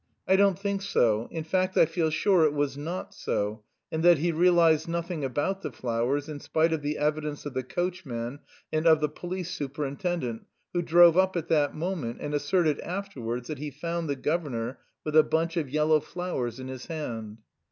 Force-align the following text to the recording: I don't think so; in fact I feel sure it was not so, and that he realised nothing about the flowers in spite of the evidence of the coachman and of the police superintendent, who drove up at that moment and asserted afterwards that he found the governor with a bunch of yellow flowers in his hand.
I 0.27 0.35
don't 0.35 0.57
think 0.57 0.81
so; 0.81 1.27
in 1.29 1.43
fact 1.43 1.77
I 1.77 1.85
feel 1.85 2.09
sure 2.09 2.43
it 2.43 2.53
was 2.55 2.75
not 2.75 3.13
so, 3.13 3.61
and 3.91 4.01
that 4.01 4.17
he 4.17 4.31
realised 4.31 4.87
nothing 4.87 5.23
about 5.23 5.61
the 5.61 5.71
flowers 5.71 6.27
in 6.27 6.39
spite 6.39 6.73
of 6.73 6.81
the 6.81 6.97
evidence 6.97 7.45
of 7.45 7.53
the 7.53 7.61
coachman 7.61 8.39
and 8.73 8.87
of 8.87 8.99
the 8.99 9.09
police 9.09 9.51
superintendent, 9.51 10.47
who 10.73 10.81
drove 10.81 11.17
up 11.19 11.35
at 11.37 11.49
that 11.49 11.75
moment 11.75 12.17
and 12.19 12.33
asserted 12.33 12.79
afterwards 12.79 13.47
that 13.47 13.59
he 13.59 13.69
found 13.69 14.09
the 14.09 14.15
governor 14.15 14.79
with 15.03 15.15
a 15.15 15.21
bunch 15.21 15.55
of 15.55 15.69
yellow 15.69 15.99
flowers 15.99 16.59
in 16.59 16.67
his 16.67 16.87
hand. 16.87 17.37